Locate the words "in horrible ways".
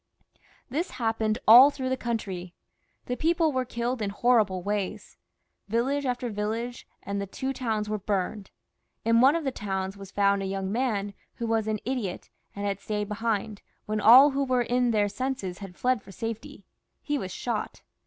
4.01-5.19